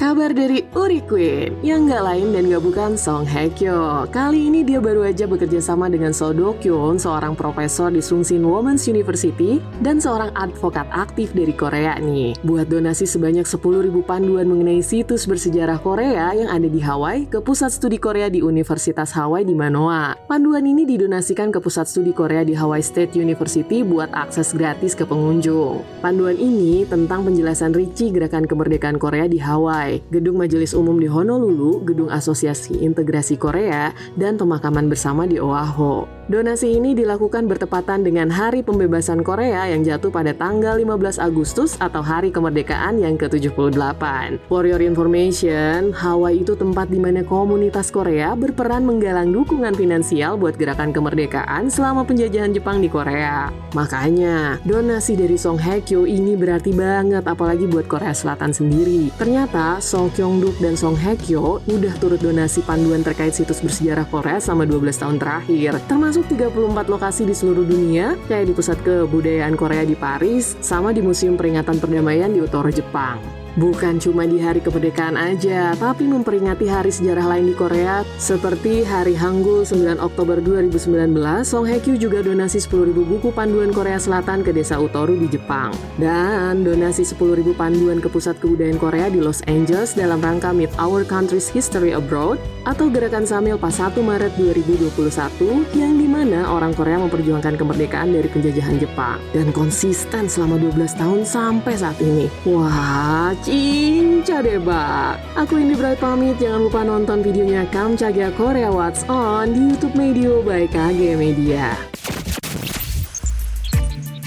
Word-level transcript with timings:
Kabar 0.00 0.32
dari 0.32 0.64
Uri 0.72 1.04
Queen, 1.04 1.60
yang 1.60 1.84
nggak 1.84 2.00
lain 2.00 2.32
dan 2.32 2.48
nggak 2.48 2.64
bukan 2.64 2.96
Song 2.96 3.28
Hye 3.28 3.52
Kyo. 3.52 4.08
Kali 4.08 4.48
ini 4.48 4.64
dia 4.64 4.80
baru 4.80 5.04
aja 5.04 5.28
bekerja 5.28 5.60
sama 5.60 5.92
dengan 5.92 6.16
So 6.16 6.32
Do 6.32 6.56
Kyun, 6.56 6.96
seorang 6.96 7.36
profesor 7.36 7.92
di 7.92 8.00
Sungsin 8.00 8.40
Women's 8.40 8.88
University 8.88 9.60
dan 9.84 10.00
seorang 10.00 10.32
advokat 10.40 10.88
aktif 10.88 11.36
dari 11.36 11.52
Korea 11.52 12.00
nih. 12.00 12.32
Buat 12.40 12.72
donasi 12.72 13.04
sebanyak 13.04 13.44
10.000 13.44 13.92
panduan 14.08 14.48
mengenai 14.48 14.80
situs 14.80 15.28
bersejarah 15.28 15.76
Korea 15.84 16.32
yang 16.32 16.48
ada 16.48 16.64
di 16.64 16.80
Hawaii 16.80 17.28
ke 17.28 17.44
Pusat 17.44 17.68
Studi 17.68 18.00
Korea 18.00 18.32
di 18.32 18.40
Universitas 18.40 19.12
Hawaii 19.12 19.44
di 19.44 19.52
Manoa. 19.52 20.16
Panduan 20.24 20.64
ini 20.64 20.88
didonasikan 20.88 21.52
ke 21.52 21.60
Pusat 21.60 21.92
Studi 21.92 22.16
Korea 22.16 22.40
di 22.40 22.56
Hawaii 22.56 22.80
State 22.80 23.20
University 23.20 23.84
buat 23.84 24.08
akses 24.16 24.56
gratis 24.56 24.96
ke 24.96 25.04
pengunjung. 25.04 25.84
Panduan 26.00 26.40
ini 26.40 26.88
tentang 26.88 27.20
penjelasan 27.28 27.76
rinci 27.76 28.08
gerakan 28.08 28.48
kemerdekaan 28.48 28.96
Korea 28.96 29.28
di 29.28 29.36
Hawaii. 29.36 29.89
Gedung 30.14 30.38
Majelis 30.38 30.70
Umum 30.78 31.02
di 31.02 31.10
Honolulu, 31.10 31.82
Gedung 31.82 32.06
Asosiasi 32.06 32.78
Integrasi 32.78 33.34
Korea, 33.34 33.90
dan 34.14 34.38
pemakaman 34.38 34.86
bersama 34.86 35.26
di 35.26 35.42
Oahu. 35.42 36.20
Donasi 36.30 36.78
ini 36.78 36.94
dilakukan 36.94 37.50
bertepatan 37.50 38.06
dengan 38.06 38.30
Hari 38.30 38.62
Pembebasan 38.62 39.26
Korea 39.26 39.66
yang 39.66 39.82
jatuh 39.82 40.14
pada 40.14 40.30
tanggal 40.30 40.78
15 40.78 41.18
Agustus 41.18 41.74
atau 41.82 42.06
Hari 42.06 42.30
Kemerdekaan 42.30 43.02
yang 43.02 43.18
ke-78. 43.18 43.98
For 44.46 44.62
your 44.62 44.78
information, 44.78 45.90
Hawaii 45.90 46.46
itu 46.46 46.54
tempat 46.54 46.86
di 46.86 47.02
mana 47.02 47.26
komunitas 47.26 47.90
Korea 47.90 48.38
berperan 48.38 48.86
menggalang 48.86 49.34
dukungan 49.34 49.74
finansial 49.74 50.38
buat 50.38 50.54
gerakan 50.54 50.94
kemerdekaan 50.94 51.66
selama 51.66 52.06
penjajahan 52.06 52.54
Jepang 52.54 52.78
di 52.78 52.86
Korea. 52.86 53.50
Makanya, 53.74 54.62
donasi 54.62 55.18
dari 55.18 55.34
Song 55.34 55.58
Hye 55.58 55.82
Kyo 55.82 56.06
ini 56.06 56.38
berarti 56.38 56.70
banget 56.70 57.26
apalagi 57.26 57.66
buat 57.66 57.90
Korea 57.90 58.14
Selatan 58.14 58.54
sendiri. 58.54 59.10
Ternyata 59.18 59.79
Song 59.80 60.12
Kyung 60.12 60.44
Duk 60.44 60.54
dan 60.60 60.76
Song 60.76 60.94
Hye 60.94 61.16
Kyo 61.16 61.64
udah 61.64 61.94
turut 61.98 62.20
donasi 62.20 62.60
panduan 62.62 63.00
terkait 63.00 63.32
situs 63.32 63.64
bersejarah 63.64 64.04
Korea 64.06 64.36
selama 64.36 64.68
12 64.68 65.00
tahun 65.00 65.16
terakhir, 65.16 65.72
termasuk 65.88 66.28
34 66.28 66.86
lokasi 66.86 67.24
di 67.24 67.34
seluruh 67.34 67.64
dunia, 67.64 68.14
kayak 68.28 68.46
di 68.46 68.54
Pusat 68.54 68.78
Kebudayaan 68.84 69.56
Korea 69.56 69.82
di 69.82 69.96
Paris, 69.96 70.54
sama 70.60 70.92
di 70.92 71.00
Museum 71.00 71.34
Peringatan 71.34 71.80
Perdamaian 71.80 72.30
di 72.30 72.44
Otoro, 72.44 72.68
Jepang. 72.68 73.18
Bukan 73.58 73.98
cuma 73.98 74.30
di 74.30 74.38
hari 74.38 74.62
kemerdekaan 74.62 75.18
aja, 75.18 75.74
tapi 75.74 76.06
memperingati 76.06 76.70
hari 76.70 76.94
sejarah 76.94 77.26
lain 77.34 77.50
di 77.50 77.54
Korea 77.58 78.06
seperti 78.14 78.86
Hari 78.86 79.18
Hangul 79.18 79.66
9 79.66 79.98
Oktober 79.98 80.38
2019, 80.38 81.10
Song 81.42 81.66
Hye 81.66 81.82
Kyo 81.82 81.98
juga 81.98 82.22
donasi 82.22 82.62
10.000 82.62 82.94
buku 82.94 83.34
panduan 83.34 83.74
Korea 83.74 83.98
Selatan 83.98 84.46
ke 84.46 84.54
desa 84.54 84.78
Utoru 84.78 85.18
di 85.18 85.26
Jepang. 85.26 85.74
Dan 85.98 86.62
donasi 86.62 87.02
10.000 87.02 87.42
panduan 87.58 87.98
ke 87.98 88.06
Pusat 88.06 88.38
Kebudayaan 88.38 88.78
Korea 88.78 89.10
di 89.10 89.18
Los 89.18 89.42
Angeles 89.50 89.98
dalam 89.98 90.22
rangka 90.22 90.54
Meet 90.54 90.70
Our 90.78 91.02
Country's 91.02 91.50
History 91.50 91.90
Abroad 91.90 92.38
atau 92.70 92.86
Gerakan 92.86 93.26
Samil 93.26 93.58
pas 93.58 93.74
1 93.74 93.98
Maret 93.98 94.30
2021 94.38 95.74
yang 95.74 95.98
di 95.98 96.06
mana 96.06 96.46
orang 96.46 96.70
Korea 96.76 97.02
memperjuangkan 97.02 97.58
kemerdekaan 97.58 98.14
dari 98.14 98.28
penjajahan 98.30 98.78
Jepang 98.78 99.18
dan 99.34 99.50
konsisten 99.50 100.30
selama 100.30 100.60
12 100.60 100.94
tahun 100.94 101.20
sampai 101.26 101.74
saat 101.74 101.98
ini. 101.98 102.30
Wah, 102.46 103.32
cinca 103.40 104.44
deh, 104.44 104.60
Bak. 104.60 105.20
Aku 105.36 105.56
Indi 105.56 105.76
Bright 105.76 106.00
pamit, 106.00 106.36
jangan 106.36 106.60
lupa 106.68 106.80
nonton 106.84 107.24
videonya 107.24 107.64
Kamchaga 107.72 108.32
Korea 108.36 108.68
What's 108.68 109.06
On 109.08 109.48
di 109.48 109.72
YouTube 109.72 109.96
Medio 109.96 110.44
by 110.44 110.68
KG 110.68 111.16
Media. 111.16 111.72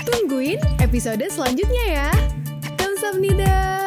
Tungguin 0.07 0.57
episode 0.81 1.23
selanjutnya 1.29 1.85
ya. 1.89 2.09
Kamsahamnida. 2.79 3.82